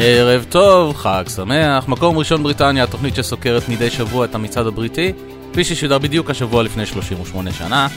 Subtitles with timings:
[0.00, 5.12] ערב טוב, חג שמח, מקום ראשון בריטניה, התוכנית שסוקרת מדי שבוע את המצעד הבריטי,
[5.52, 7.88] כפי ששודר בדיוק השבוע לפני 38 שנה.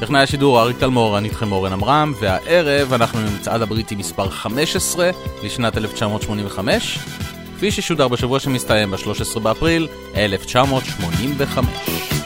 [0.00, 5.10] טכנאי השידור אריק תלמור, אני איתכם אורן עמרם, והערב אנחנו עם המצעד הבריטי מספר 15
[5.44, 6.98] לשנת 1985,
[7.56, 12.21] כפי ששודר בשבוע שמסתיים ב-13 באפריל 1985.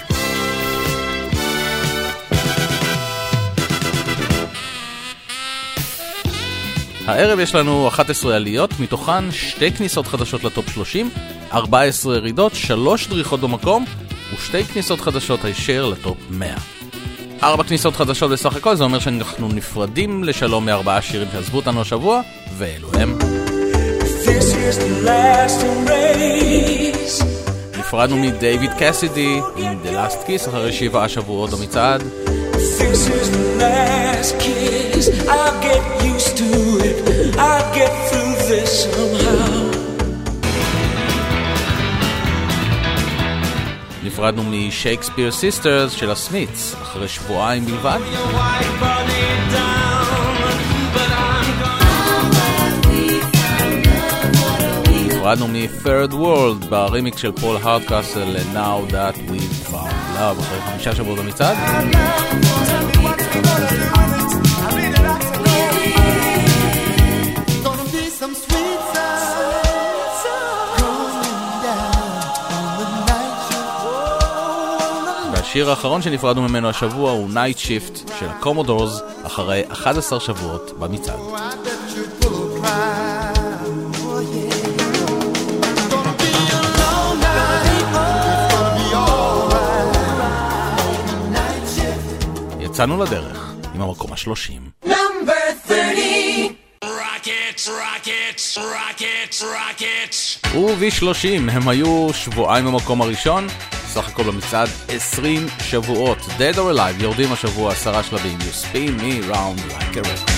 [7.07, 11.11] הערב יש לנו 11 עליות, מתוכן שתי כניסות חדשות לטופ 30,
[11.53, 13.85] 14 ירידות, 3 דריכות במקום
[14.35, 16.55] ושתי כניסות חדשות הישר לטופ 100.
[17.43, 22.21] ארבע כניסות חדשות בסך הכל, זה אומר שאנחנו נפרדים לשלום מארבעה שירים שעזבו אותנו השבוע,
[22.59, 23.19] ואלו הם.
[27.79, 32.03] נפרדנו מדייוויד קסידי עם The Last Kiss אחרי שבעה שבועות במצעד.
[32.79, 36.06] This is the last kiss, I'll get used
[37.39, 39.77] I'll get through this somehow.
[44.03, 47.99] נפרדנו מ Shakespeare's Sister של ה Smiths אחרי שבועיים בלבד.
[55.07, 60.95] נפרדנו מ- Third World ברימיקס של פול הארדקאסל ל-Now That We've Found Love אחרי חמישה
[60.95, 61.57] שבועות במצעד.
[75.57, 81.19] השיר האחרון שנפרדנו ממנו השבוע הוא Night Shift של הקומודורס אחרי 11 שבועות במצעד.
[92.61, 94.63] יצאנו לדרך עם המקום השלושים.
[100.55, 103.47] וב-30 הם היו שבועיים במקום הראשון,
[103.97, 106.19] סך הכל במצעד 20 שבועות.
[106.19, 108.39] Dead or Alive יורדים השבוע עשרה שלבים.
[108.39, 110.36] You spin me round like a record.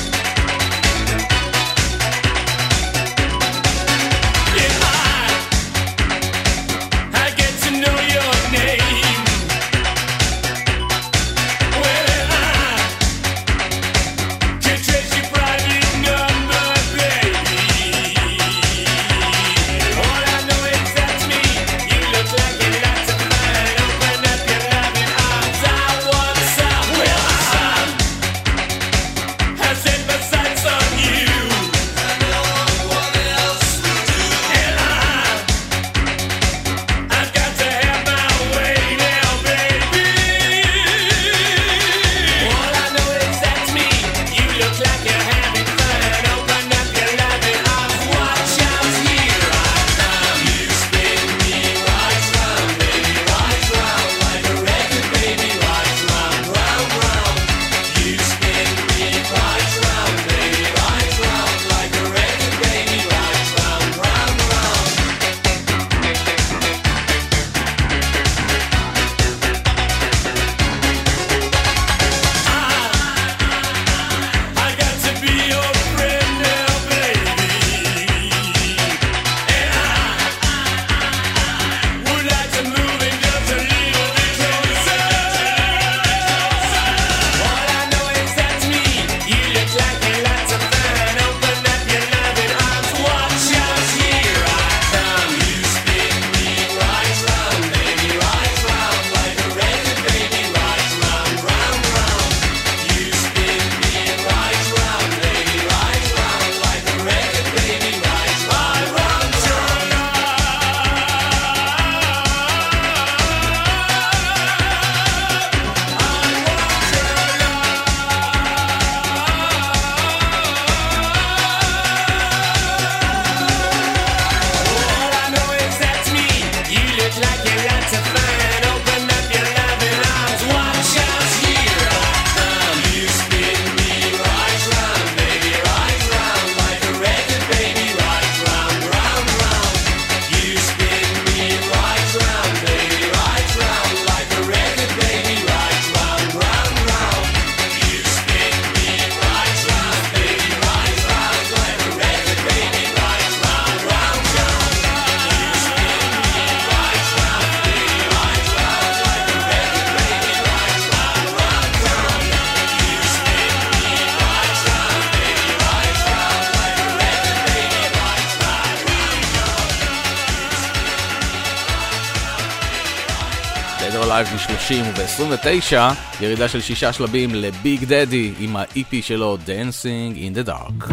[175.21, 175.77] מ-30 וב-29
[176.21, 180.93] ירידה של שישה שלבים לביג דדי עם ה-EP שלו Dancing in the Dark.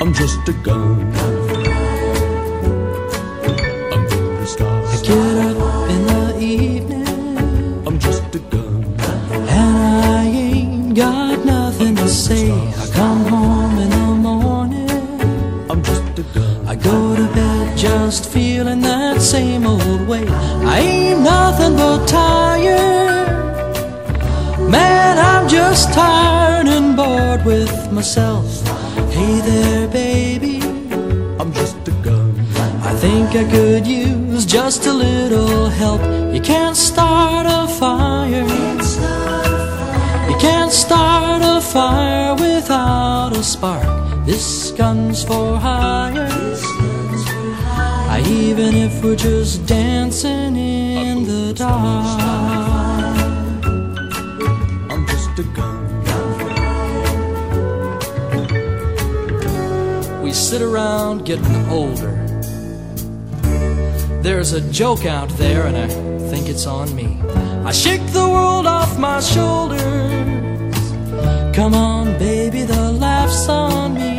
[0.00, 1.41] I'm just a gun.
[21.76, 23.28] But tired.
[24.70, 28.46] Man, I'm just tired and bored with myself.
[29.10, 30.60] Hey there, baby.
[31.40, 32.34] I'm just a gun.
[32.90, 36.02] I think I could use just a little help.
[36.34, 38.46] You can't start a fire.
[40.30, 44.26] You can't start a fire without a spark.
[44.26, 46.28] This gun's for hire.
[48.28, 50.31] Even if we're just dancing
[51.62, 53.16] dark.
[54.90, 55.78] I'm just a gun.
[60.22, 62.14] We sit around getting older.
[64.22, 65.88] There's a joke out there, and I
[66.30, 67.08] think it's on me.
[67.64, 69.80] I shake the world off my shoulders.
[71.56, 74.11] Come on, baby, the laugh's on me.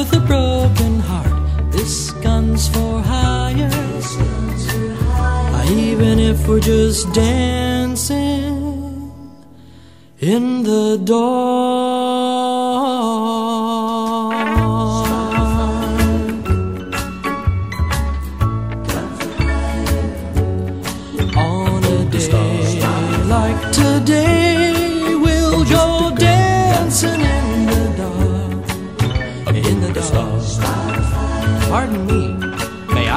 [0.00, 1.30] With a broken heart.
[1.70, 3.70] This gun's for hire.
[5.70, 9.12] Even if we're just dancing
[10.18, 12.29] in the dark.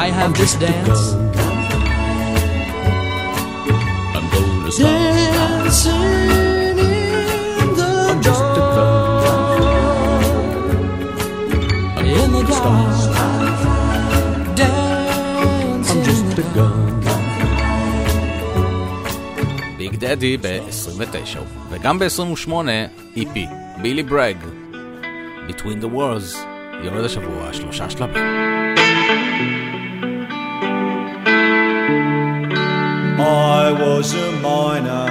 [0.02, 1.02] I have this dance?
[4.16, 4.92] I'm gonna start.
[5.34, 7.92] Dancing in the
[8.26, 10.32] just a dark.
[11.98, 12.98] In the dark.
[13.22, 16.88] I'm Dancing in just the a gun.
[19.78, 21.38] ביג דדי ב-29,
[21.70, 22.48] וגם ב-28
[23.16, 23.38] EP,
[23.82, 24.36] בילי ברג,
[25.48, 26.36] Between the Wars,
[26.84, 28.51] יורד השבוע שלושה שלבים.
[33.23, 35.07] I was a miner,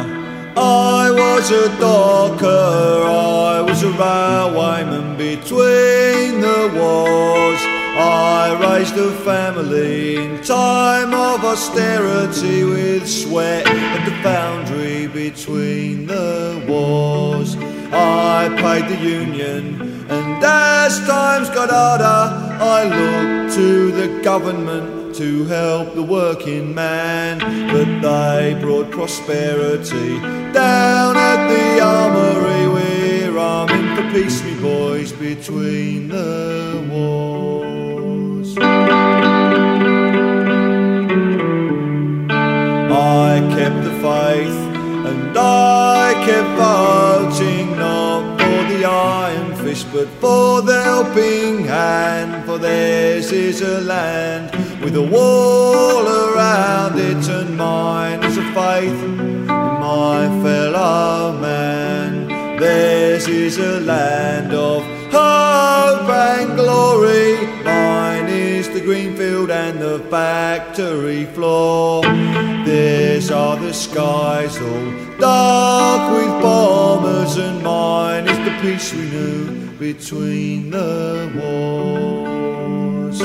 [0.54, 7.60] I was a docker, I was a railwayman between the wars.
[7.94, 16.62] I raised a family in time of austerity with sweat at the foundry between the
[16.68, 17.56] wars.
[17.92, 22.22] I paid the union, and as times got harder,
[22.62, 27.38] I looked to the government to help the working man.
[27.38, 30.18] But they brought prosperity
[30.52, 32.68] down at the armory.
[32.68, 38.56] We're arming for peace, me boys, between the wars.
[42.94, 44.60] I kept the faith
[45.10, 48.11] and I kept voting the
[49.72, 54.50] but for the helping hand for theirs is a land
[54.84, 62.28] with a wall around it and mine is a faith in my fellow man.
[62.60, 67.46] Theirs is a land of hope and glory.
[67.64, 72.02] Mine is the green field and the factory floor.
[72.66, 79.61] Theirs are the skies all dark with bombers and mine is the peace we knew
[79.82, 83.18] between the wars.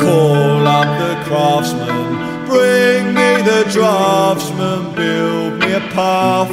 [0.00, 6.48] Call up the craftsman, bring me the draftsman, build me a path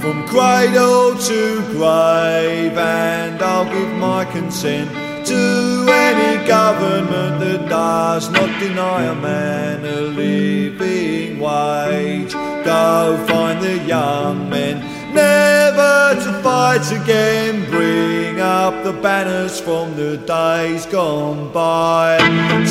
[0.00, 4.90] from cradle to grave, and I'll give my consent
[5.28, 12.32] to any government that does not deny a man a living wage.
[12.64, 17.54] Go find the young men never to fight again.
[17.70, 22.18] Bring up the banners from the days gone by.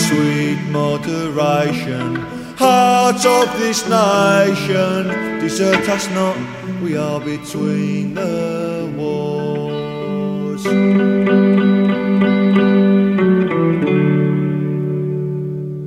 [0.07, 2.15] Sweet moderation,
[2.63, 5.01] heart of this nation,
[5.41, 6.37] desert us not,
[6.83, 10.63] we are between the wars.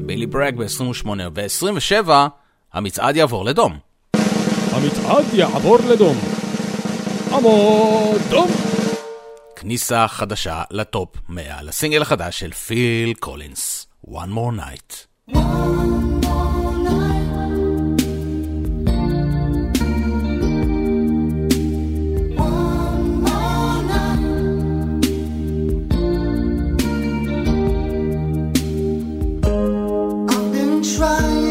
[0.07, 2.11] בילי ברג ב-28 ו-27,
[2.73, 3.79] המצעד יעבור לדום.
[4.73, 6.36] המצעד יעבור לדום.
[7.37, 8.49] המועדון.
[9.57, 15.07] כניסה חדשה לטופ 100 לסינגל החדש של פיל קולינס, One More Night.
[15.35, 15.57] One
[30.97, 31.46] trying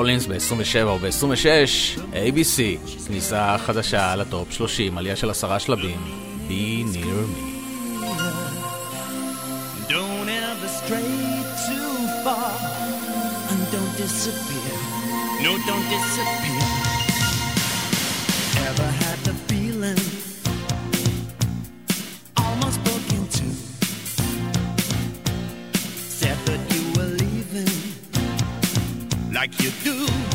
[0.00, 2.58] קולינס ב-27 וב-26, ABC,
[3.06, 5.98] כניסה חדשה לטופ 30, עלייה של עשרה שלבים,
[6.48, 7.50] Be Near Me.
[9.90, 11.16] Don't ever stray
[11.66, 11.92] too
[12.24, 12.52] far
[13.50, 14.74] and don't disappear.
[15.44, 16.66] No, don't disappear.
[18.68, 20.19] Ever had the feeling
[29.40, 30.29] like you do.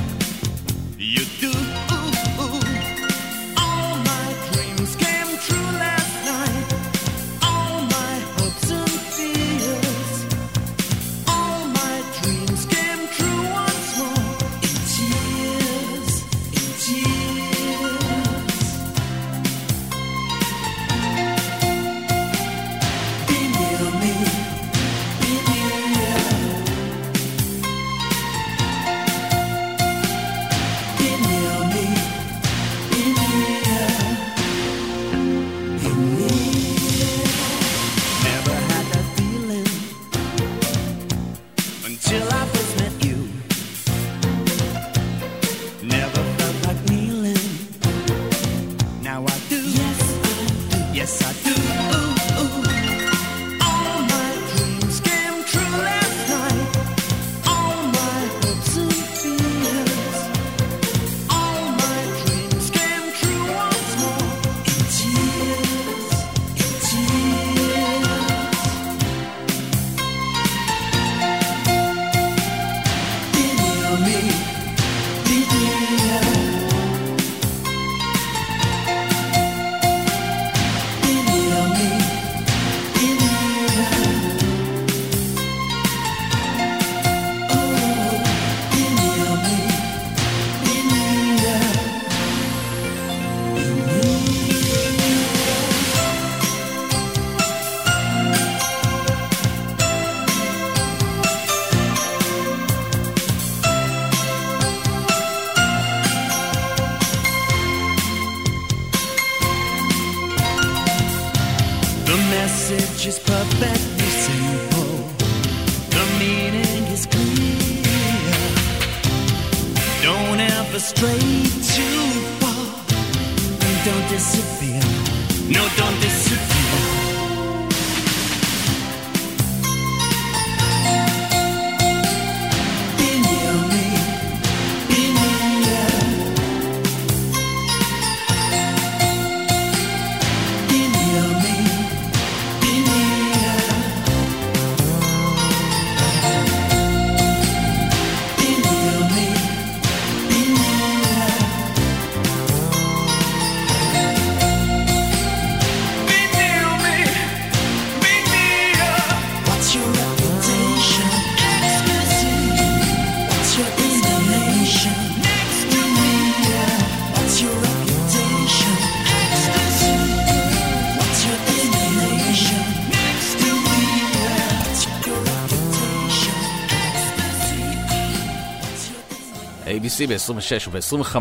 [179.95, 181.17] ABC ב-26 וב-25,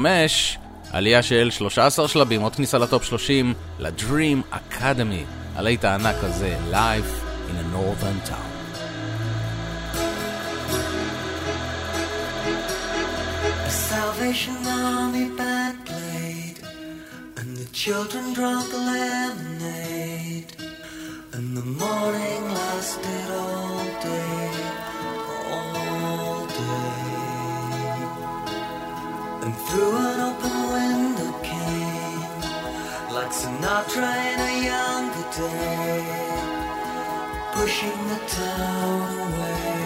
[0.91, 7.15] עלייה של 13 שלבים, עוד כניסה לטופ 30, ל-Dream Academy, הלהיט הענק הזה, Life
[7.51, 8.51] in a Northern Town.
[13.91, 16.59] Salvation Army band played,
[17.39, 20.51] and the children drank lemonade,
[21.35, 24.84] and the morning lasted all day,
[29.45, 32.41] And through an open window came,
[33.13, 36.01] like Sinatra in a younger day,
[37.53, 39.84] pushing the town away.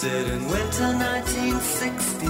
[0.00, 2.26] Said in winter 1963,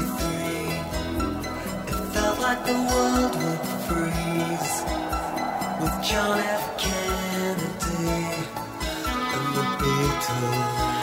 [1.88, 4.74] it felt like the world would freeze
[5.80, 6.78] with John F.
[6.78, 8.46] Kennedy
[9.34, 10.95] and the Beatles.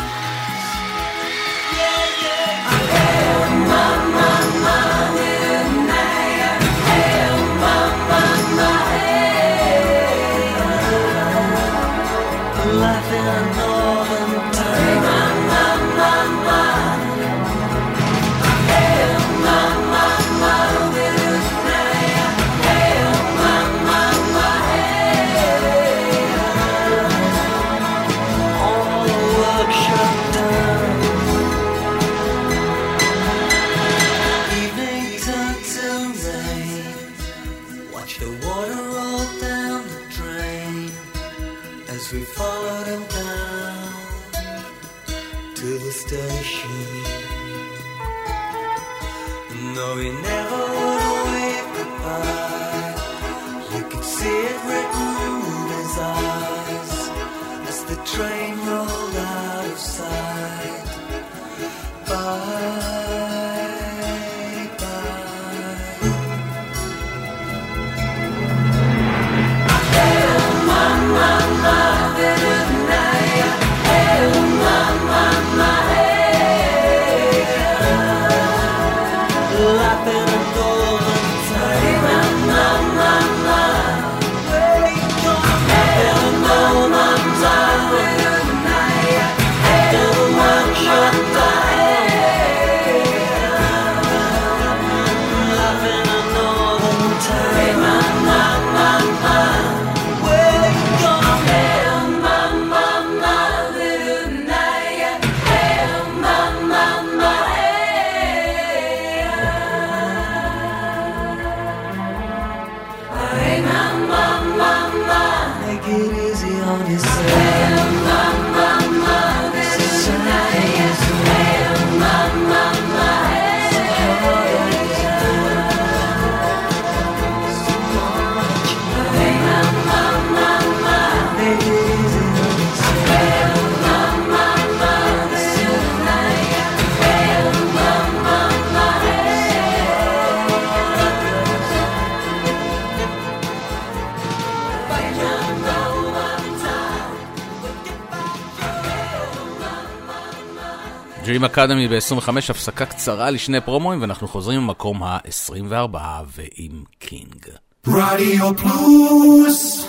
[151.33, 155.95] 70 אקדמי ב-25, הפסקה קצרה לשני פרומואים, ואנחנו חוזרים למקום ה-24
[156.27, 157.45] ועם קינג.
[157.87, 159.87] רדיו פלוס!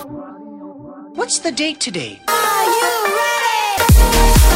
[1.17, 2.33] What's the date today?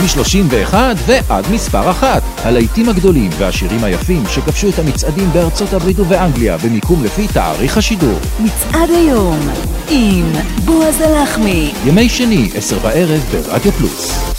[0.03, 0.74] מ-31
[1.07, 2.22] ועד מספר אחת.
[2.44, 8.18] הלהיטים הגדולים והשירים היפים שכבשו את המצעדים בארצות הברית ובאנגליה במיקום לפי תאריך השידור.
[8.40, 9.38] מצעד היום
[9.90, 10.33] עם
[10.64, 11.72] בועז הלחמי.
[11.87, 14.38] ימי שני, עשר בערב ברדיו פלוס.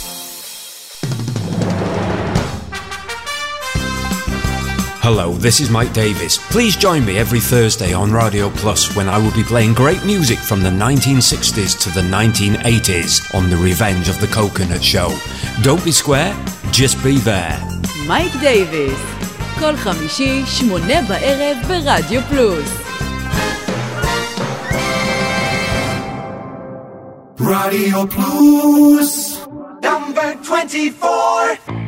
[5.09, 6.37] Hello, this is Mike Davis.
[6.51, 10.39] Please join me every Thursday on Radio Plus when I will be playing great music
[10.39, 15.09] from the 1960s to the 1980s on The Revenge of the Coconut Show.
[15.61, 16.33] Don't be square,
[16.71, 17.59] just be there.
[18.07, 18.99] מייק דייוויס,
[19.59, 22.85] כל חמישי, שמונה בערב ברדיו פלוס.
[27.37, 29.45] Radio Plus.
[29.81, 31.78] Number 24.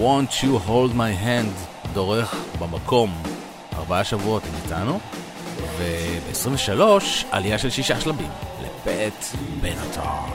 [0.00, 1.52] Want you hold my hand
[1.92, 3.22] דורך במקום
[3.76, 5.00] ארבעה שבועות, הם איתנו,
[5.78, 6.80] וב-23
[7.30, 8.30] עלייה של שישה שלבים
[8.62, 10.30] לבית בנטון.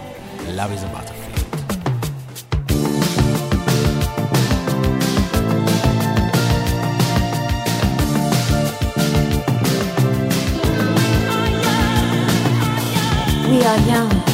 [0.55, 1.25] Love is a butterfield.
[13.49, 14.24] We are young.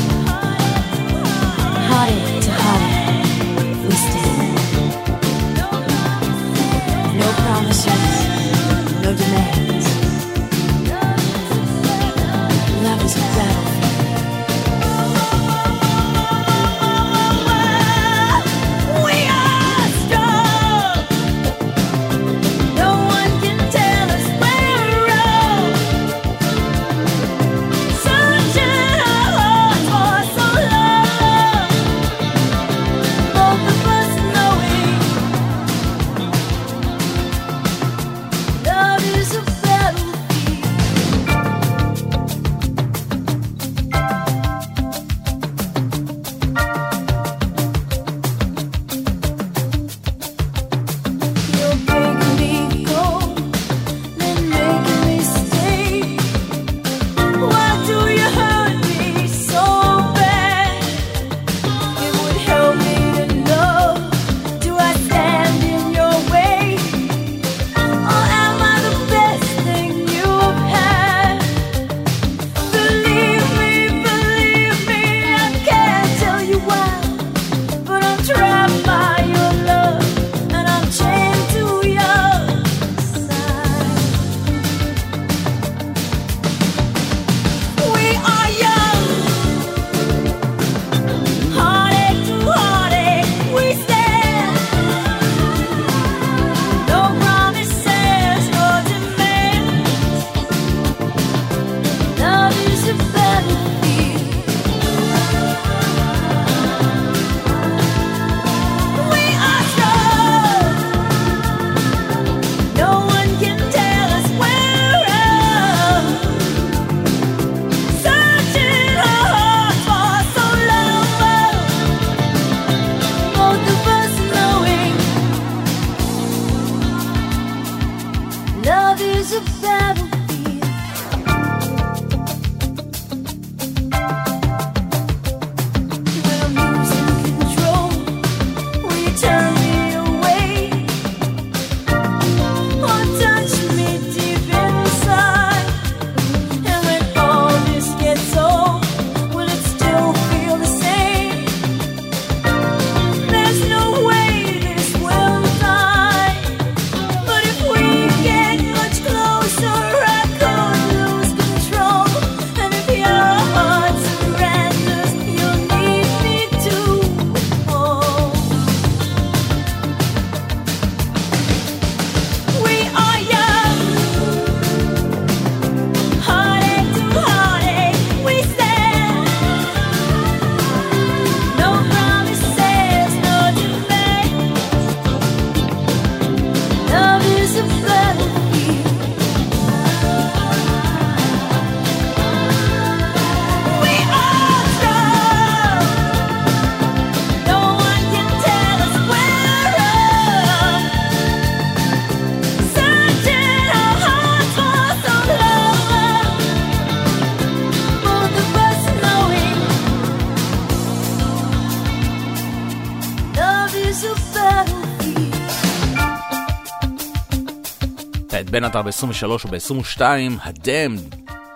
[218.61, 220.01] בין אתר ב-23 וב-22,
[220.43, 220.95] הדם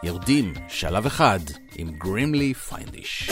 [0.04, 1.40] ירדים שלב אחד
[1.76, 3.30] עם גרימלי פיינדיש.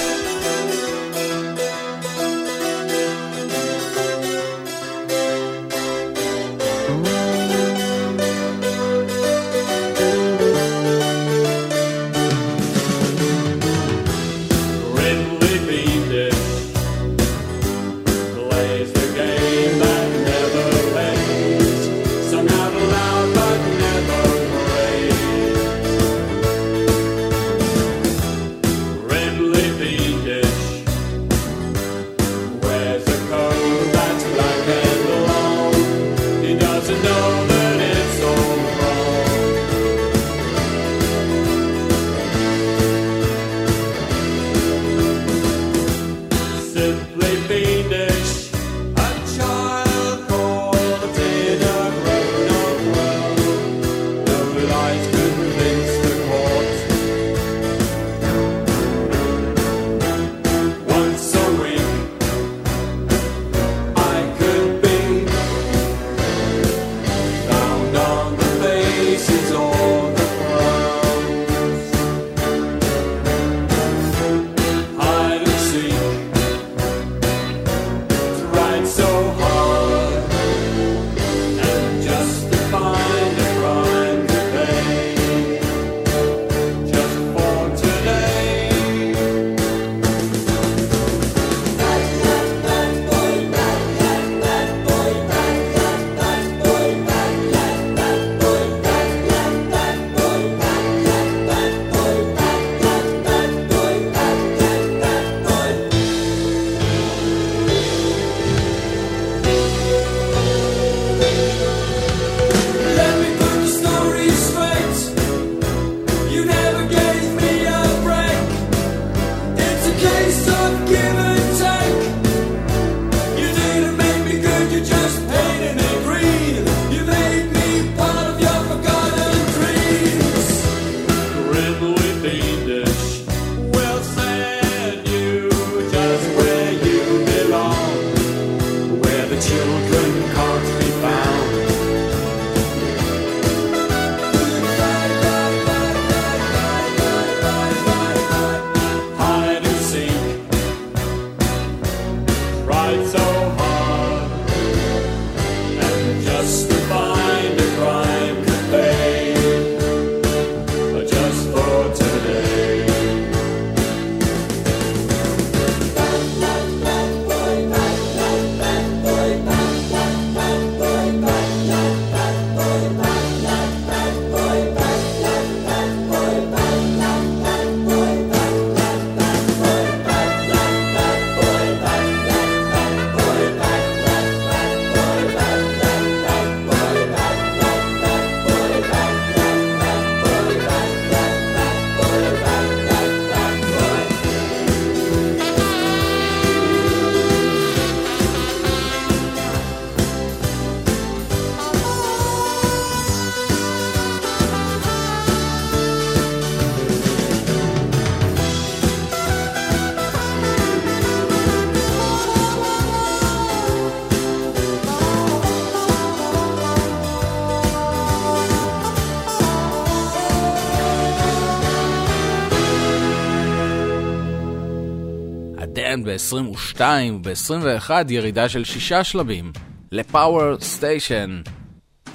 [226.04, 226.82] ב-22
[227.14, 229.52] וב-21 ירידה של שישה שלבים
[229.92, 231.42] לפאוור סטיישן.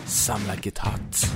[0.06, 1.26] Some like it hot.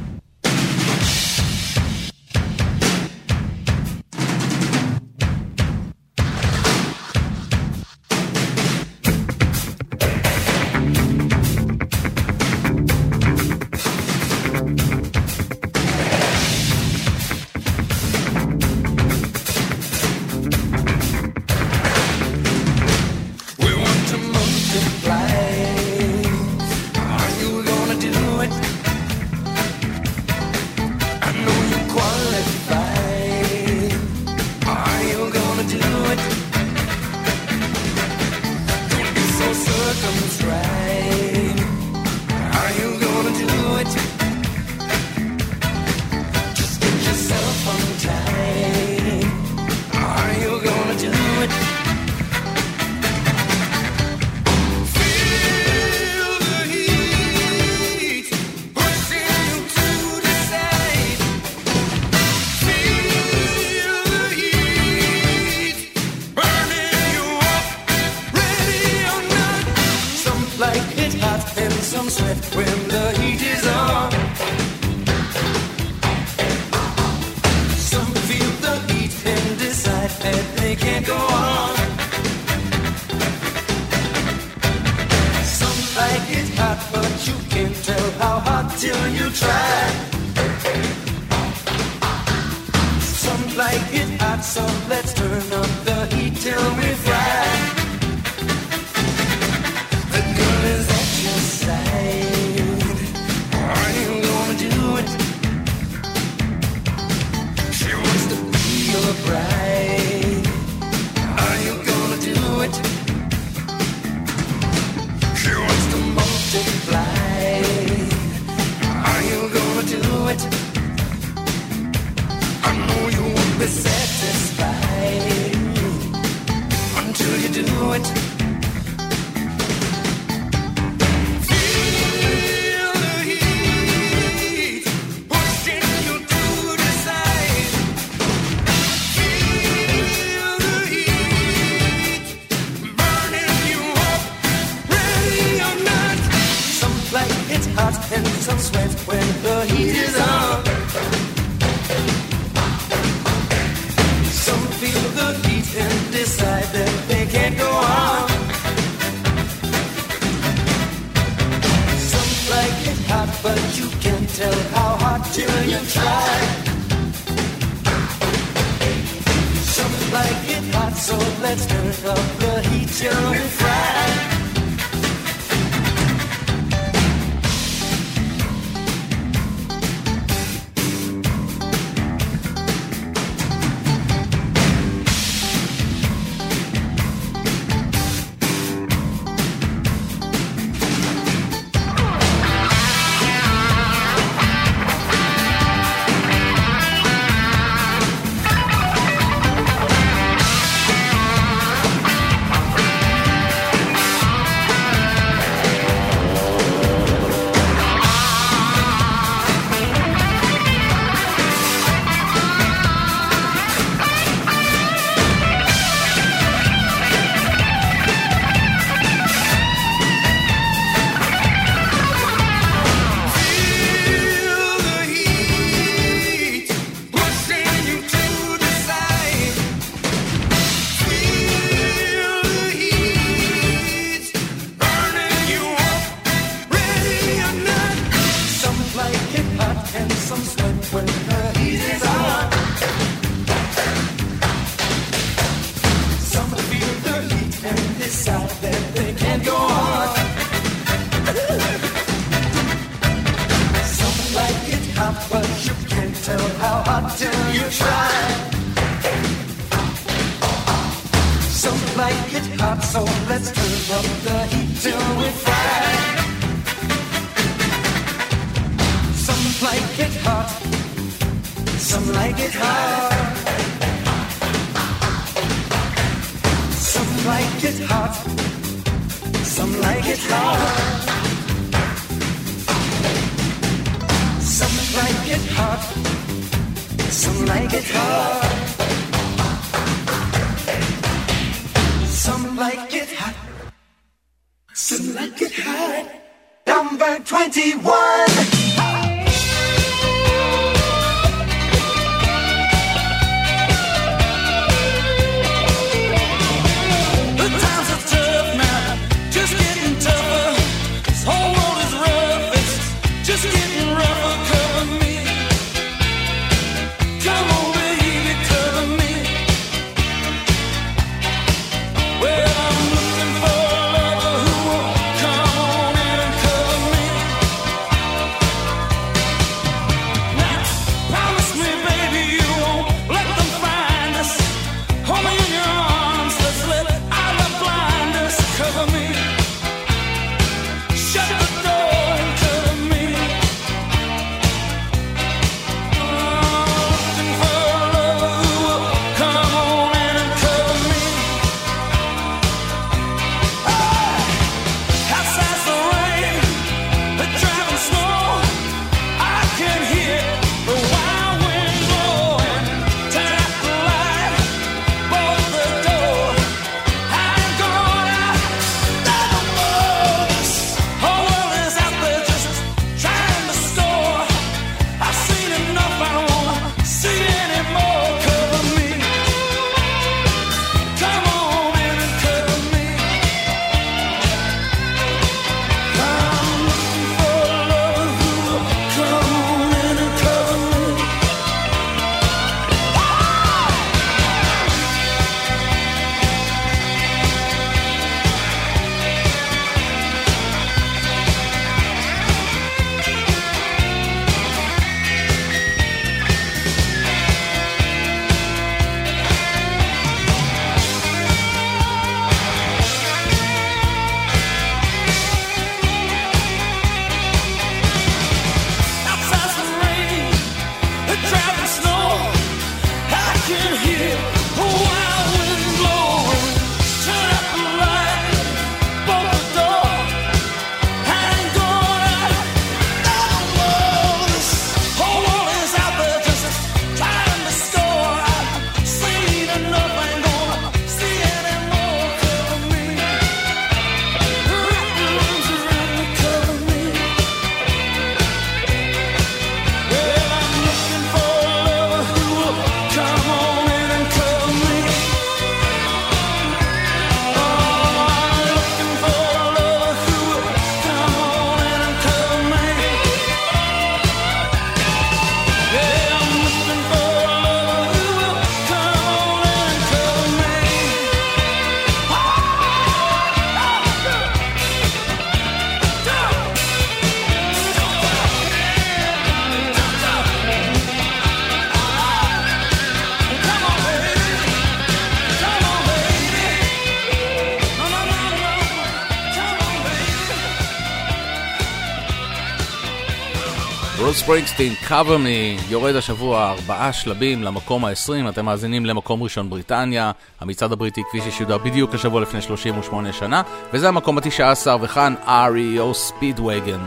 [494.22, 500.10] ספרינגסטין, קאבר מי, יורד השבוע ארבעה שלבים למקום ה-20, אתם מאזינים למקום ראשון בריטניה,
[500.40, 503.42] המצעד הבריטי כפי ששודר בדיוק השבוע לפני 38 שנה,
[503.72, 506.80] וזה המקום ה-19 וכאן REO ספידווגן.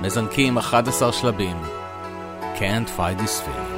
[0.00, 1.56] מזנקים 11 שלבים.
[2.58, 3.75] Can't fight this feeling.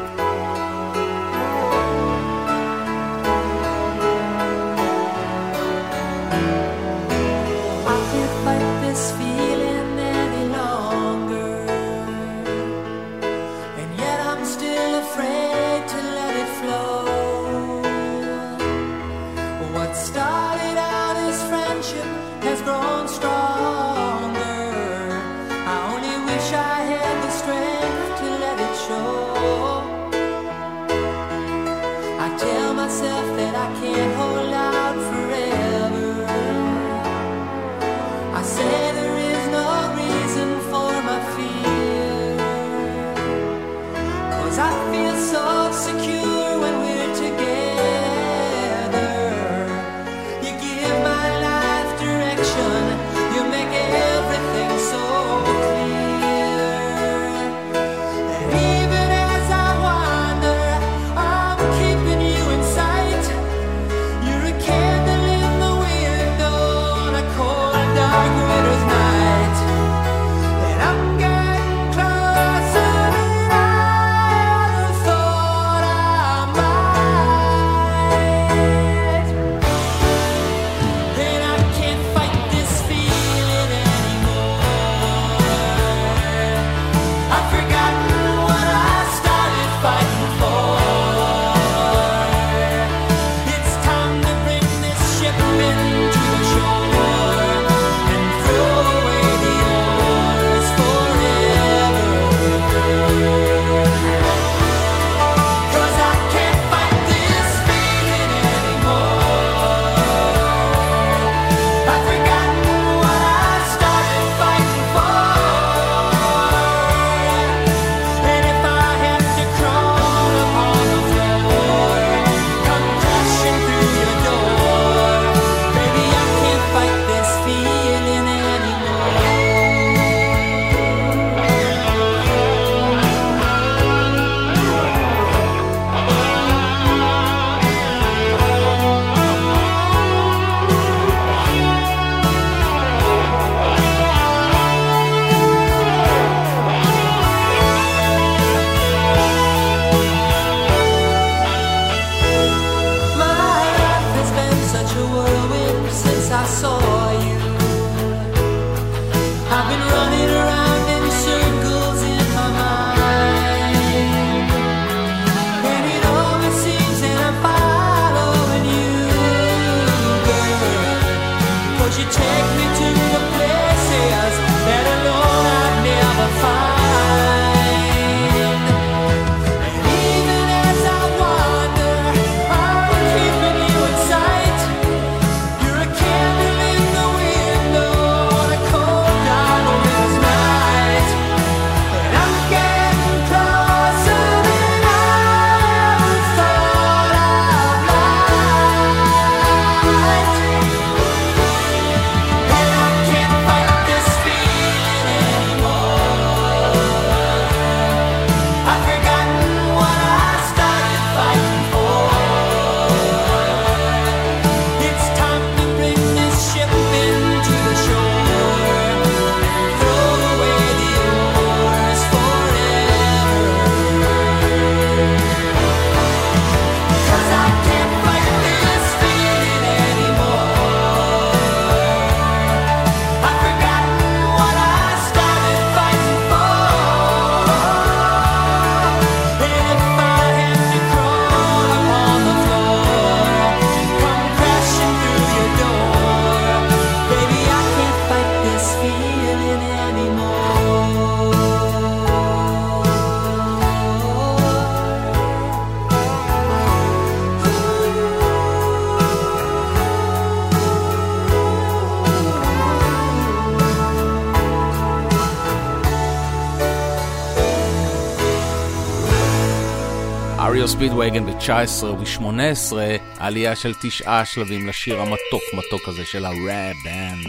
[271.08, 272.72] רגן ב-19 וב-18,
[273.18, 277.26] עלייה של תשעה שלבים לשיר המתוק מתוק הזה של ה-Rare Band,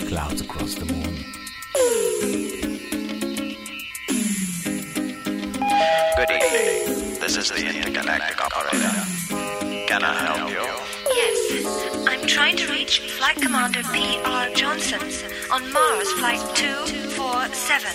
[0.00, 1.14] Clouds Across the Moon.
[6.16, 6.70] Good evening.
[7.24, 8.94] This is the intergalactic operator.
[9.90, 10.66] Can I help you?
[11.20, 11.38] Yes.
[12.10, 14.44] I'm trying to reach Flight Commander P.R.
[14.60, 15.02] Johnson
[15.54, 17.90] on Mars Flight 247.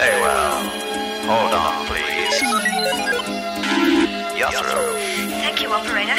[0.00, 0.88] Very well.
[1.30, 1.97] Hold on, please.
[4.38, 4.94] Yasser.
[5.42, 6.14] Thank you, operator.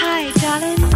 [0.00, 0.93] Hi, darling.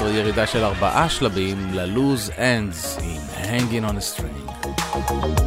[0.00, 5.39] 2017, ירידה של ארבעה שלבים ללוז אנדס עם Hanging on a String.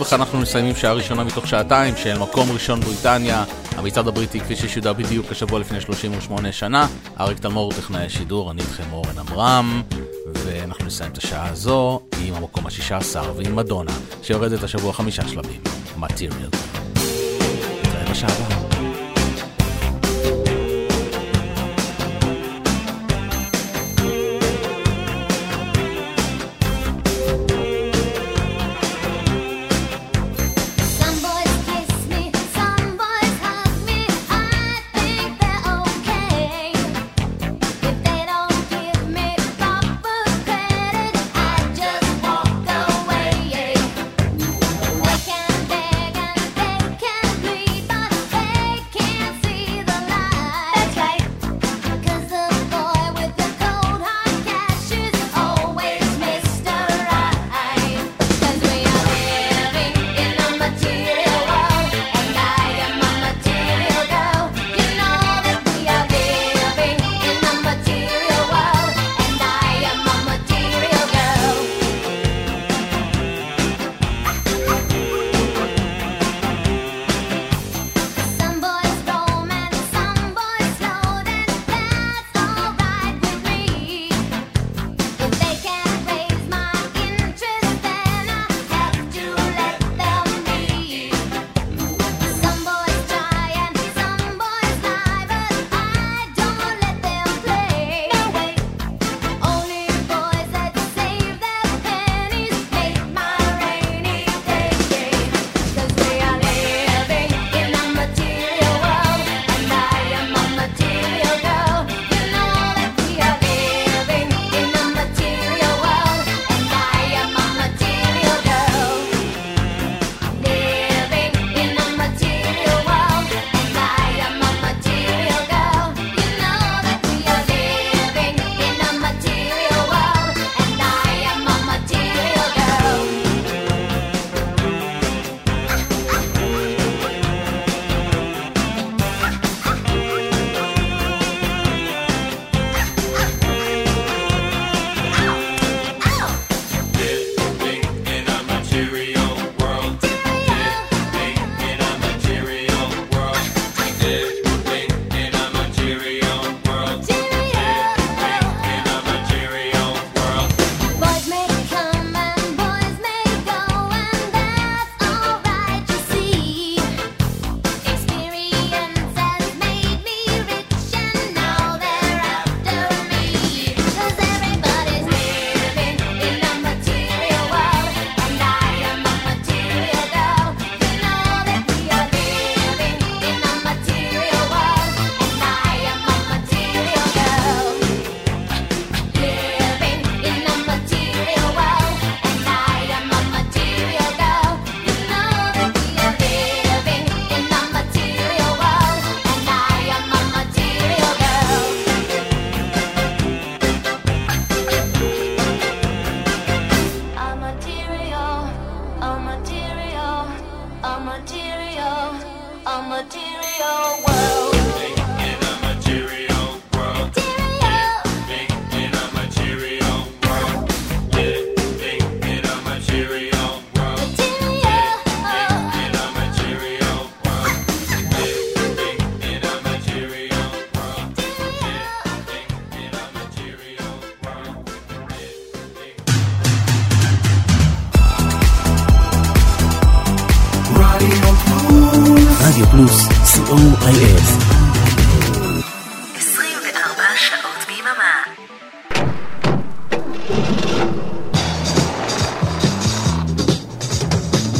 [0.00, 3.44] ואנחנו מסיימים שעה ראשונה מתוך שעתיים של מקום ראשון בריטניה,
[3.76, 6.86] המצעד הבריטי כפי ששודר בדיוק השבוע לפני 38 שנה.
[7.20, 9.82] אריק תלמור, טכנאי השידור, אני איתכם אורן עמרם,
[10.34, 15.60] ואנחנו נסיים את השעה הזו עם המקום ה-16 ועם מדונה, שיורדת השבוע חמישה שלבים,
[15.96, 16.32] מטריאל.
[17.82, 18.91] נתראה בשעה הבאה.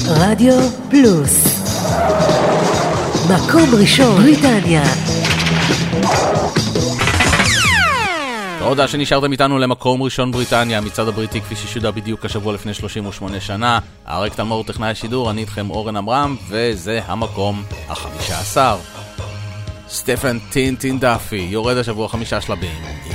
[0.07, 0.55] רדיו
[0.91, 1.63] פלוס.
[3.31, 4.83] מקום ראשון, בריטניה.
[8.73, 13.79] תודה שנשארתם איתנו למקום ראשון בריטניה, המצעד הבריטי כפי ששודר בדיוק השבוע לפני 38 שנה.
[14.09, 18.77] אריק תלמור טכנאי השידור, אני איתכם אורן עמרם, וזה המקום החמישה עשר.
[19.89, 23.12] סטפן טינטין דאפי יורד השבוע חמישה שלבים.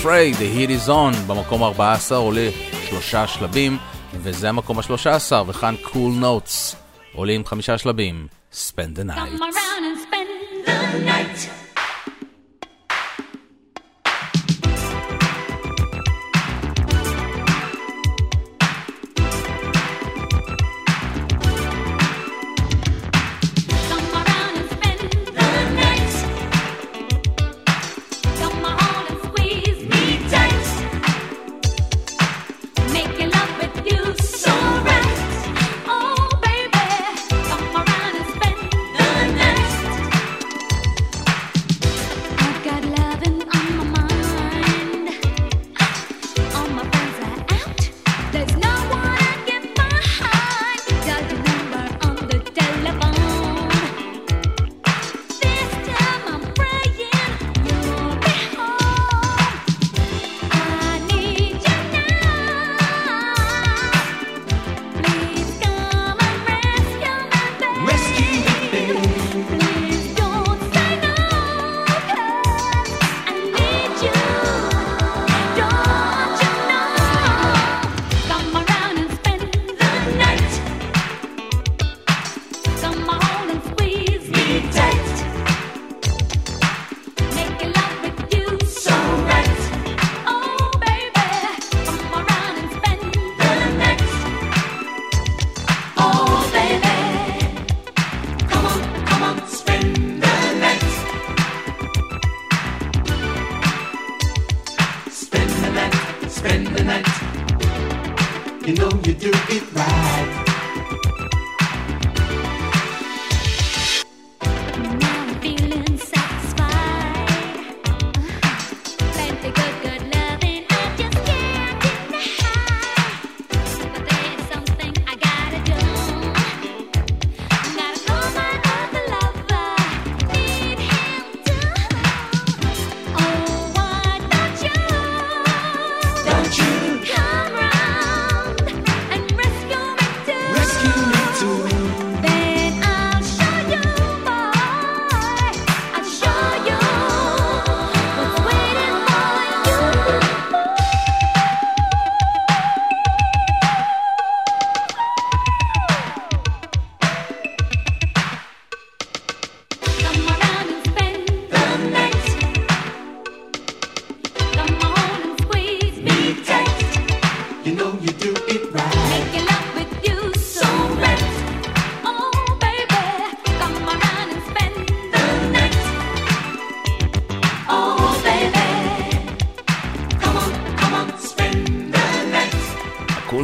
[0.00, 2.48] Afraid, The Heat is On, במקום ה-14 עולה
[2.88, 3.78] שלושה שלבים,
[4.14, 6.76] וזה המקום ה-13, וכאן Cool Notes
[7.14, 9.42] עולים חמישה שלבים, Spend the Night.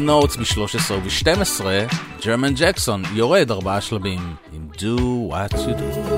[0.06, 1.64] נוטס ב-13 וב-12,
[2.24, 5.00] ג'רמן ג'קסון יורד ארבעה שלבים עם Do
[5.32, 6.15] What You Do.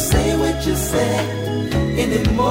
[0.00, 1.28] say what you said
[1.98, 2.48] anymore.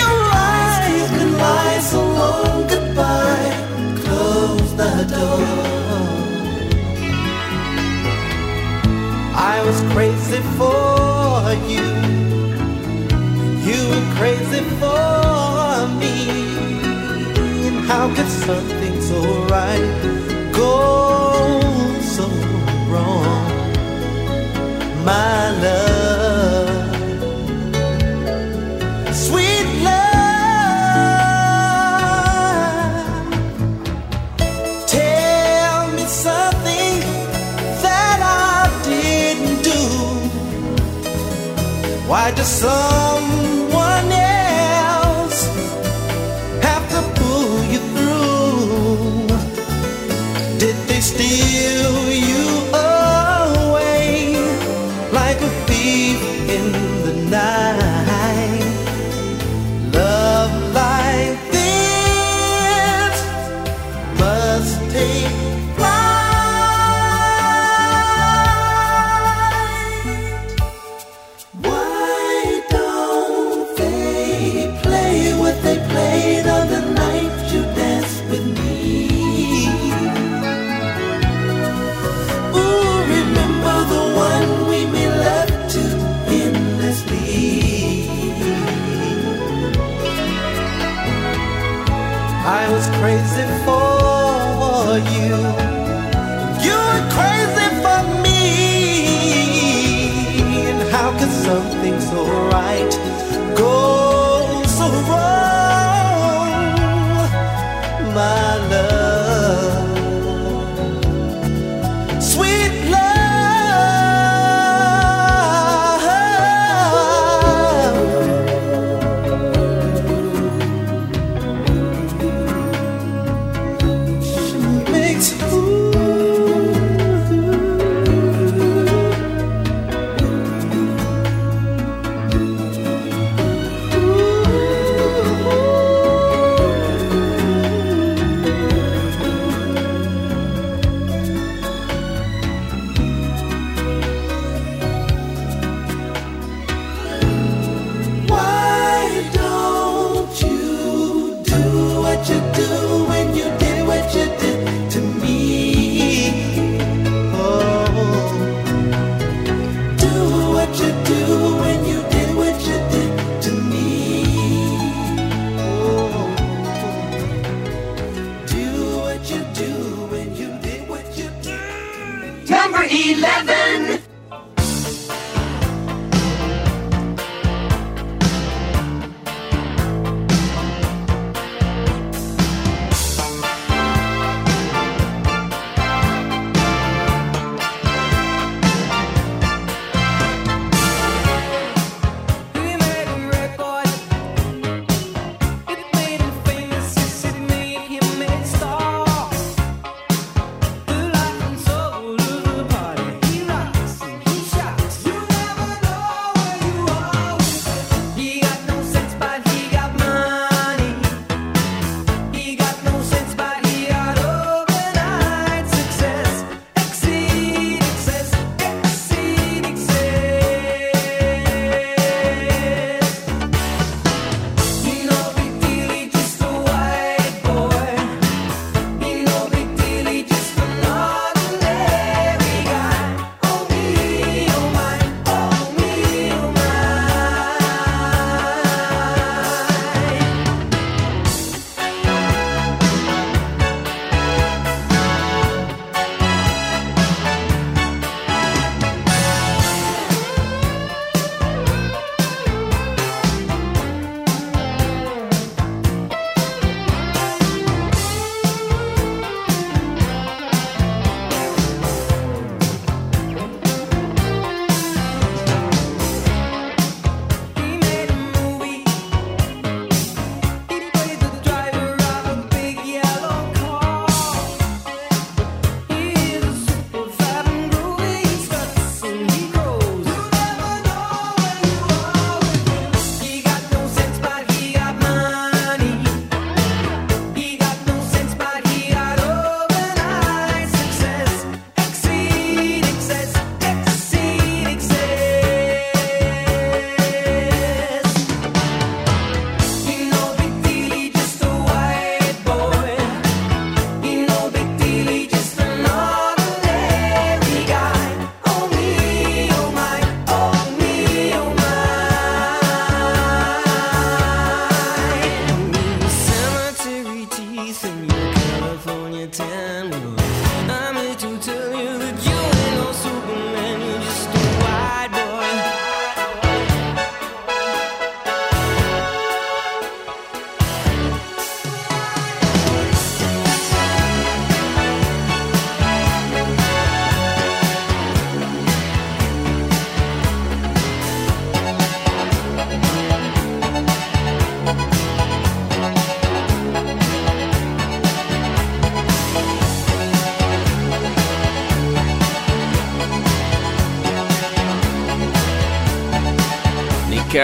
[0.00, 3.50] Your eyes you can lie so long goodbye.
[4.02, 5.48] Close the door.
[9.34, 11.42] I was crazy for
[11.72, 11.88] you.
[13.66, 16.16] You were crazy for me.
[17.88, 19.18] How could something so
[19.56, 20.31] right?
[25.04, 26.94] my love.
[29.14, 30.12] Sweet love,
[34.86, 37.00] tell me something
[37.82, 39.80] that I didn't do.
[42.08, 42.48] Why does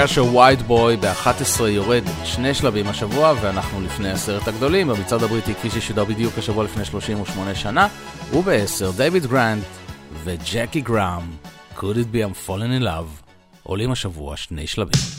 [0.01, 5.71] קשר ווייד בוי ב-11 יורד שני שלבים השבוע, ואנחנו לפני עשרת הגדולים, במצעד הבריטי כפי
[5.71, 7.89] ששודר בדיוק השבוע לפני 38 שנה,
[8.33, 9.65] וב-10 דייוויד גרנט
[10.25, 11.23] וג'קי גראם,
[11.77, 15.18] could it be I'm falling in love, עולים השבוע שני שלבים.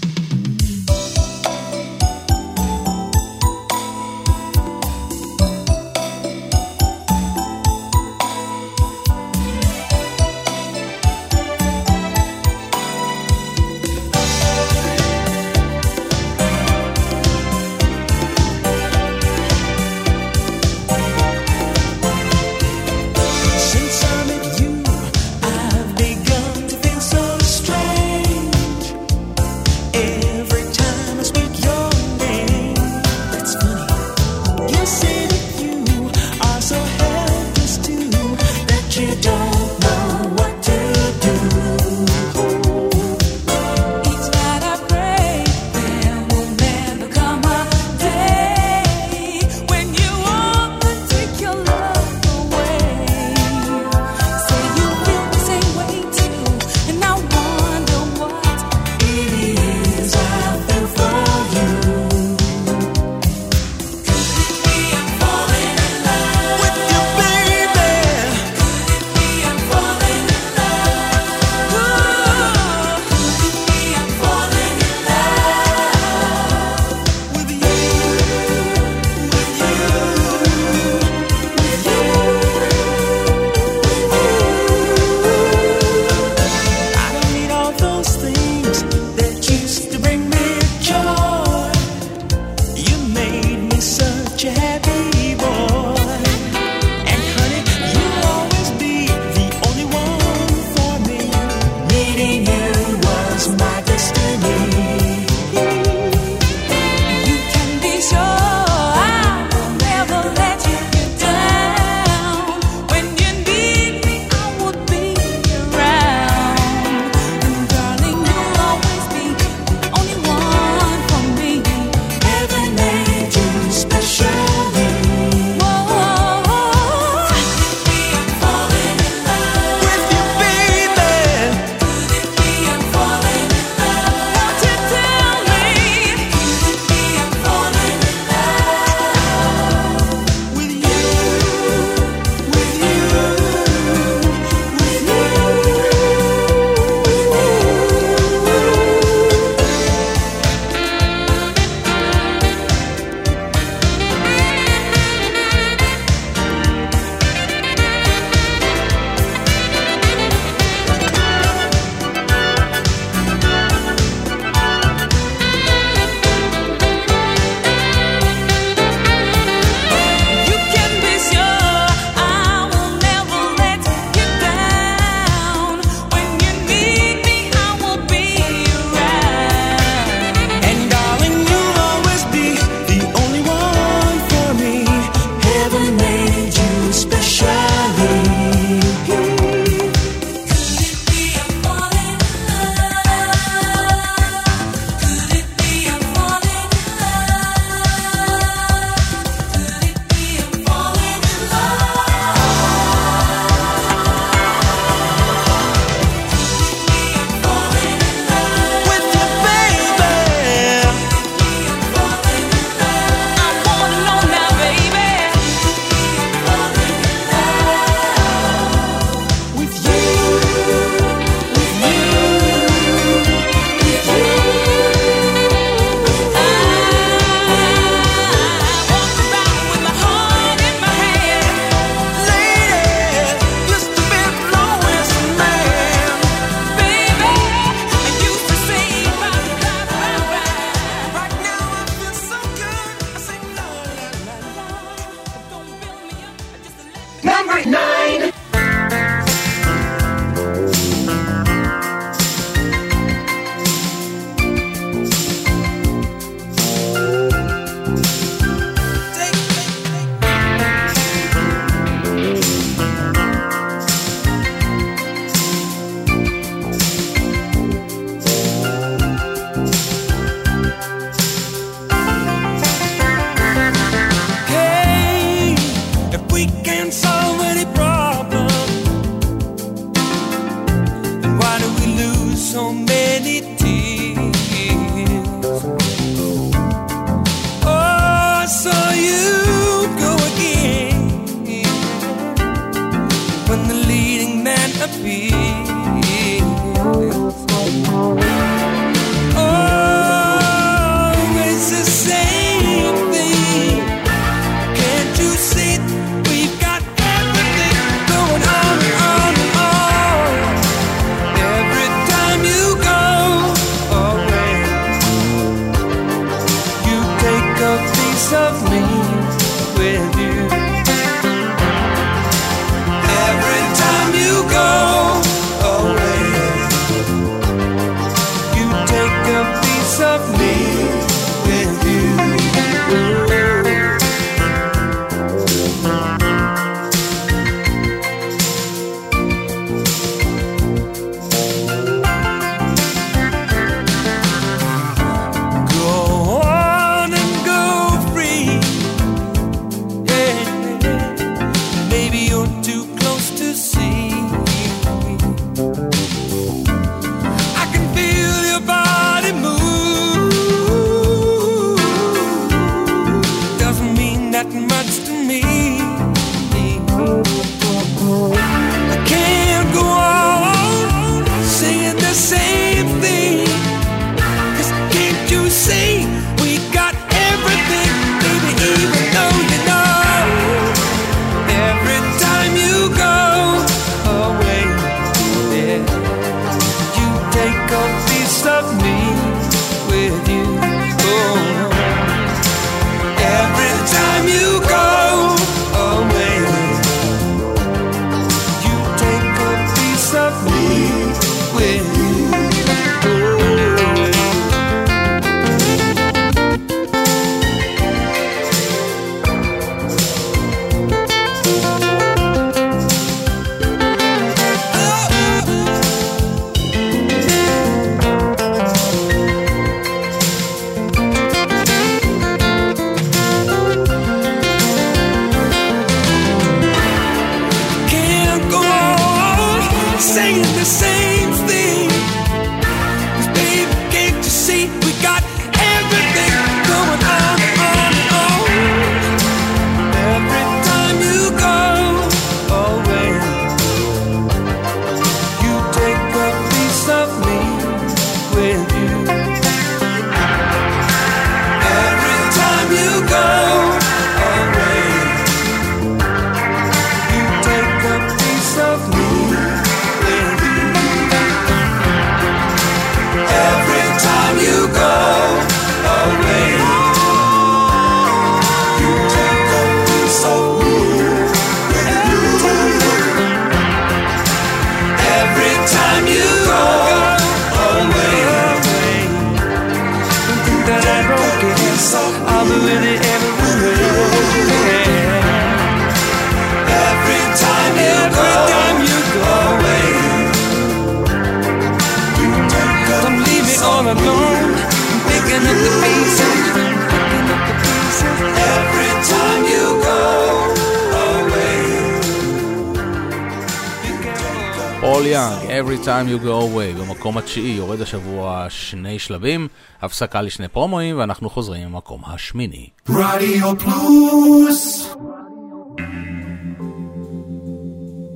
[505.99, 509.47] Time You Go Away במקום התשיעי יורד השבוע שני שלבים,
[509.81, 512.67] הפסקה לשני פרומואים ואנחנו חוזרים למקום השמיני.
[512.89, 514.95] רדיו פלוס!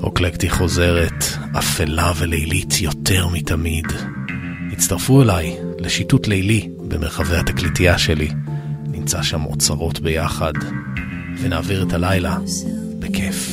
[0.03, 1.23] אוקלקטי חוזרת,
[1.59, 3.85] אפלה ולילית יותר מתמיד.
[4.71, 8.29] הצטרפו אליי לשיטוט לילי במרחבי התקליטייה שלי.
[8.87, 10.53] נמצא שם אוצרות ביחד,
[11.41, 12.37] ונעביר את הלילה
[12.99, 13.49] בכיף.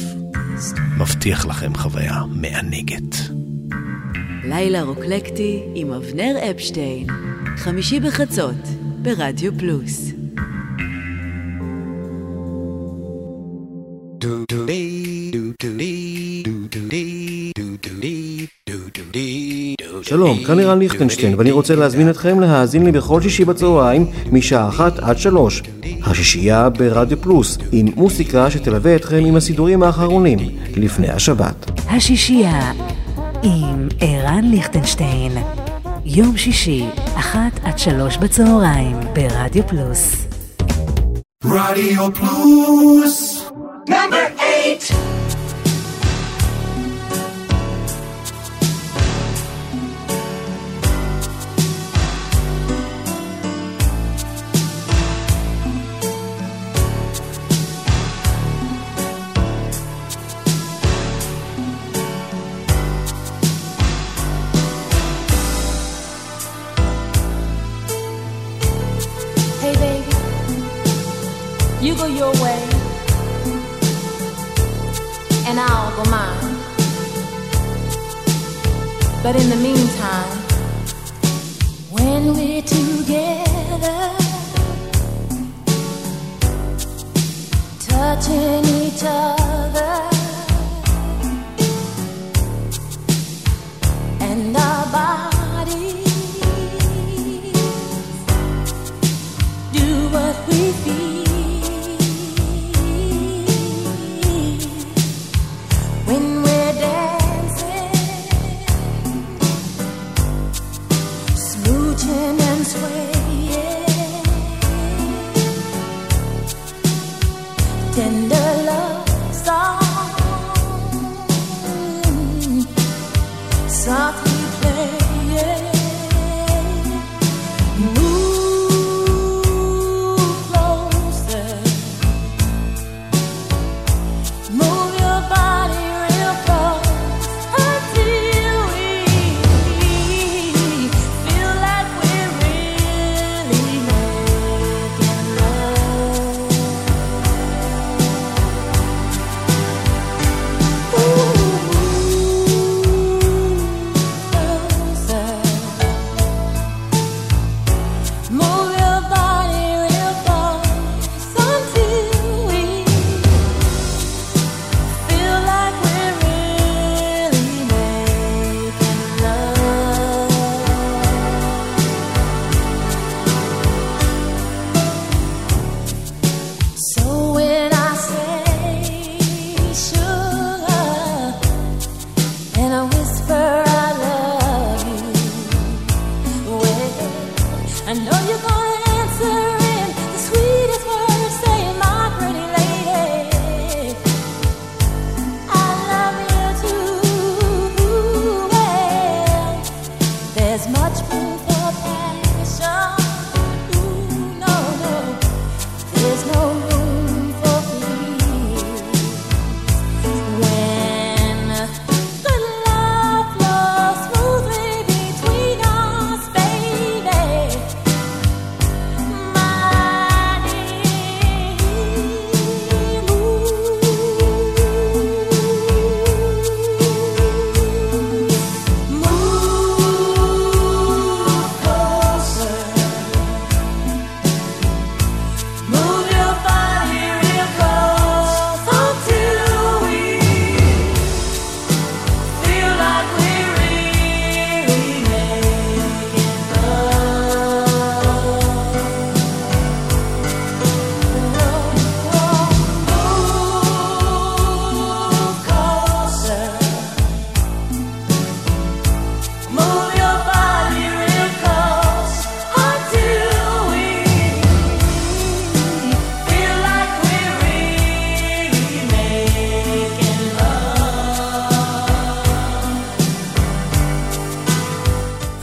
[0.98, 3.39] מבטיח לכם חוויה מענגת.
[4.50, 7.06] לילה רוקלקטי עם אבנר אפשטיין,
[7.56, 8.54] חמישי בחצות,
[9.02, 10.12] ברדיו פלוס.
[20.02, 24.98] שלום, כאן נירן ליכטנשטיין, ואני רוצה להזמין אתכם להאזין לי בכל שישי בצהריים, משעה אחת
[24.98, 25.62] עד שלוש.
[26.02, 30.38] השישייה ברדיו פלוס, עם מוסיקה שתלווה אתכם עם הסידורים האחרונים,
[30.76, 31.70] לפני השבת.
[31.88, 32.72] השישייה
[33.42, 35.32] עם ערן ליכטנשטיין.
[36.04, 36.84] יום שישי,
[37.14, 40.26] אחת עד שלוש בצהריים, ברדיו פלוס.
[41.44, 43.44] רדיו פלוס,
[43.88, 45.09] נאמבר אייט!
[79.32, 80.39] But in the meantime,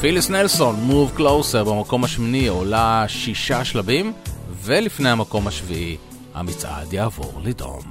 [0.07, 4.13] פיליס נלסון, Move Closer במקום השמיני עולה שישה שלבים,
[4.61, 5.97] ולפני המקום השביעי,
[6.33, 7.81] המצעד יעבור לדום.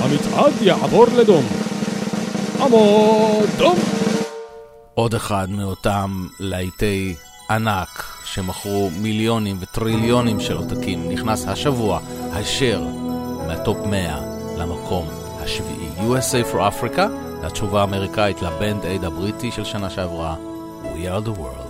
[0.00, 1.44] המצעד יעבור לדום.
[2.60, 3.48] עמוד
[4.94, 7.14] עוד אחד מאותם להיטי
[7.50, 12.00] ענק שמכרו מיליונים וטריליונים של עותקים נכנס השבוע
[12.32, 12.84] הישר
[13.46, 14.20] מהטופ 100
[14.58, 15.08] למקום
[15.40, 15.88] השביעי.
[15.98, 17.02] USA for Africa,
[17.42, 20.36] התשובה האמריקאית לבנד אייד הבריטי של שנה שעברה,
[20.96, 21.65] we are the world.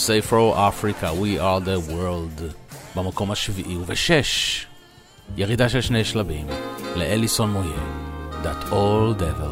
[0.00, 2.42] say for Africa, we are the world,
[2.96, 4.66] במקום השביעי ובשש.
[5.36, 6.46] ירידה של שני שלבים,
[6.96, 8.10] לאליסון מויה,
[8.42, 9.49] That All Devil.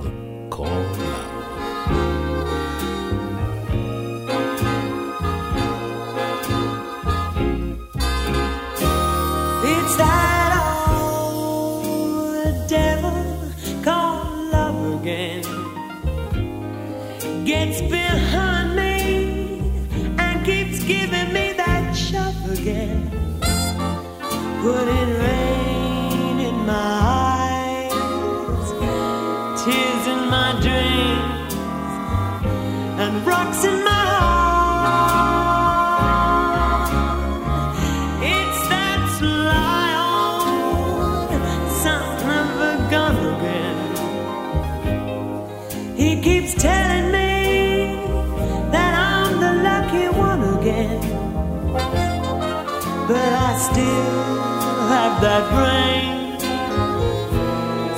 [30.30, 31.54] my dreams
[33.02, 35.28] and rocks in my heart.
[38.22, 41.30] It's that sly old
[41.82, 43.78] son of a gun again.
[45.96, 47.32] He keeps telling me
[48.74, 51.00] that I'm the lucky one again,
[53.08, 54.14] but I still
[54.94, 56.38] have that brain,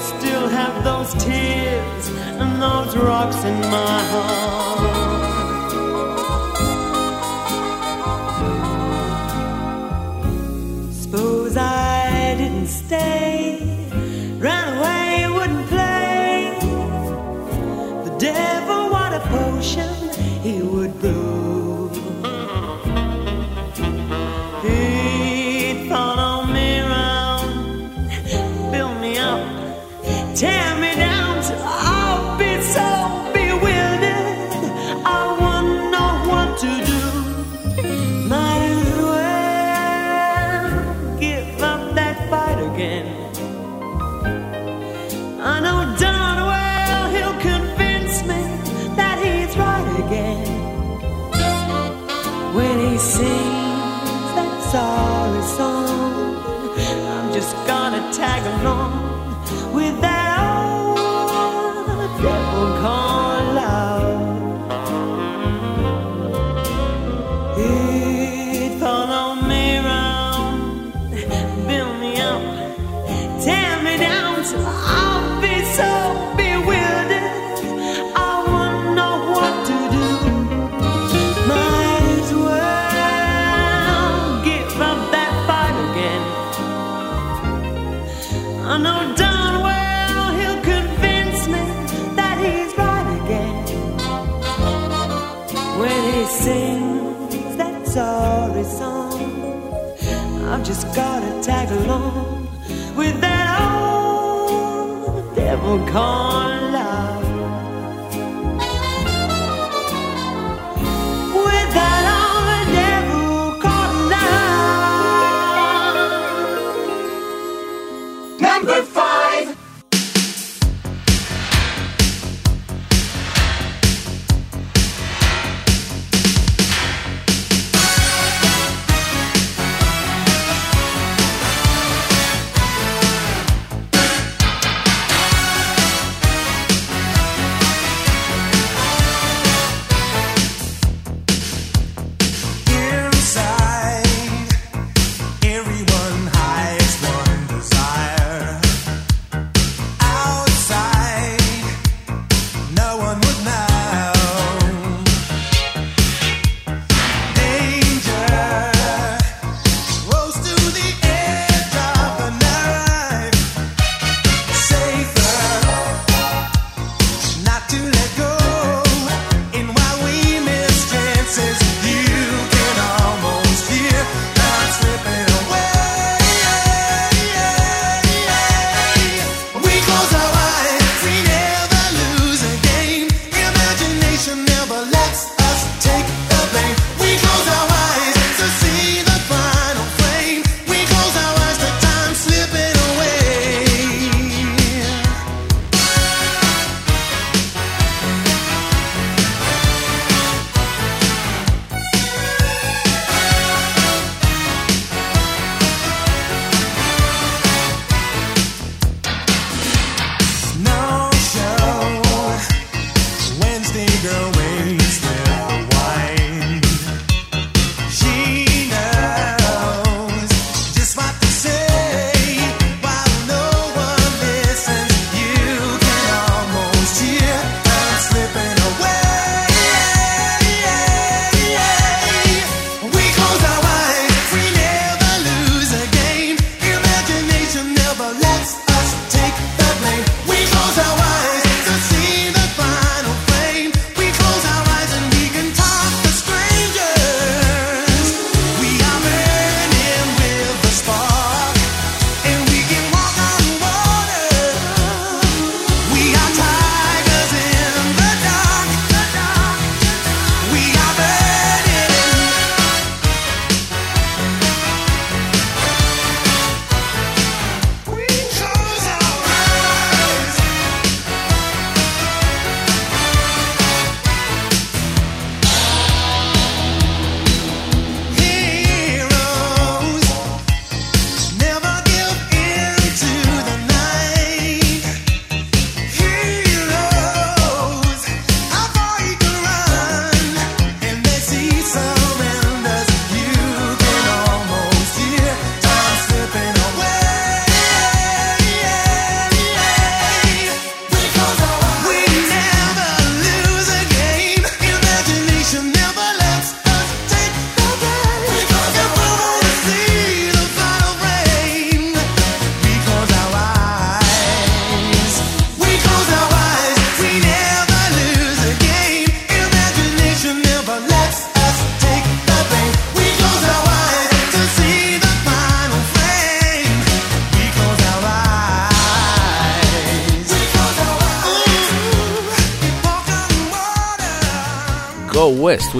[0.00, 1.59] still have those tears
[2.60, 4.90] those rocks in my heart.
[10.92, 13.88] Suppose I didn't stay,
[14.38, 16.58] ran away, wouldn't play.
[18.04, 19.92] The devil, what a potion
[20.42, 21.19] he would brew.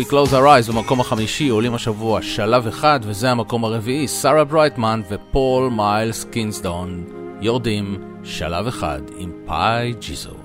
[0.01, 5.01] We Close Our Eyes במקום החמישי, עולים השבוע שלב אחד, וזה המקום הרביעי, שרה ברייטמן
[5.11, 7.05] ופול מיילס קינסדון
[7.41, 10.40] יורדים שלב אחד עם פאי ג'יזו.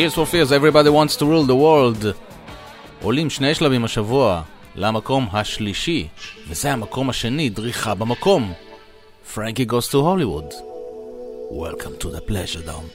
[0.00, 2.06] Tears for Fears, Everybody Wants to Rule the World.
[3.02, 4.42] עולים שני שלבים השבוע
[4.76, 6.08] למקום השלישי,
[6.48, 8.52] וזה המקום השני, דריכה במקום.
[9.34, 10.54] פרנקי goes to Hollywood.
[11.52, 12.89] Welcome to the pleasure dome.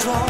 [0.00, 0.29] floor.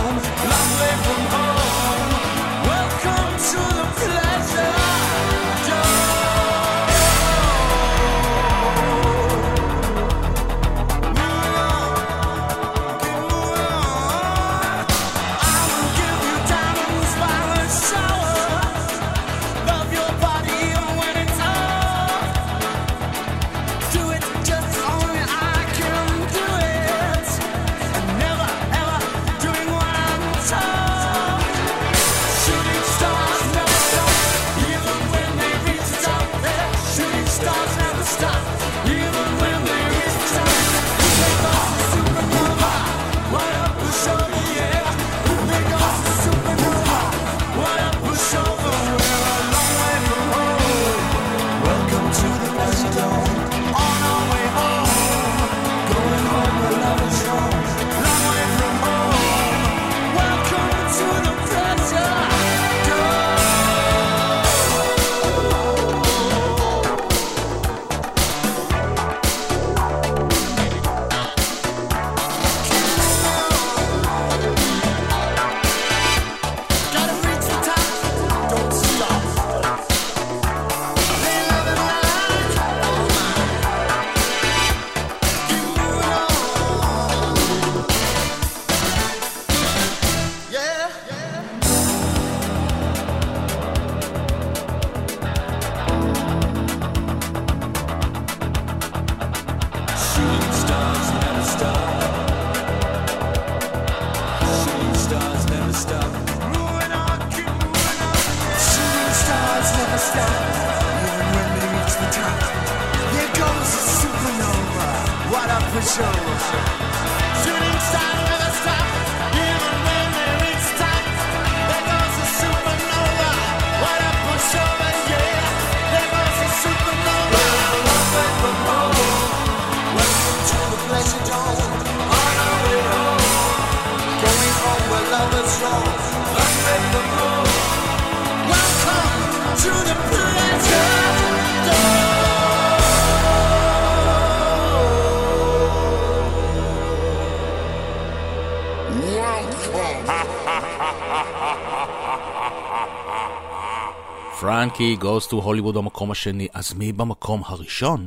[154.61, 158.07] מנקי goes to הוליווד במקום השני, אז מי במקום הראשון?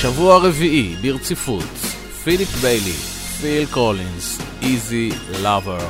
[0.00, 1.64] שבוע רביעי ברציפות,
[2.24, 2.92] פיליפ ביילי,
[3.40, 5.10] פיל קולינס, Easy
[5.42, 5.88] Lover.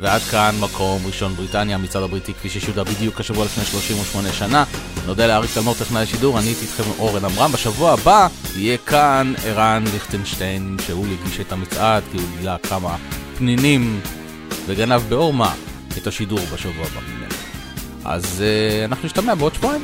[0.00, 4.64] ועד כאן מקום ראשון בריטניה, המצעד הבריטי כפי ששודר בדיוק השבוע לפני 38 שנה.
[5.06, 7.52] נודה לאריק תלמור טכנאי השידור, אני הייתי איתכם אורן עמרם.
[7.52, 12.96] בשבוע הבא יהיה כאן ערן ליכטנשטיין, שהוא יגיש את המצעד, כי הוא גילה כמה
[13.38, 14.00] פנינים
[14.66, 15.54] וגנב בעורמה
[15.98, 17.00] את השידור בשבוע הבא.
[18.04, 19.82] אז אה, אנחנו נשתמע בעוד שבועיים.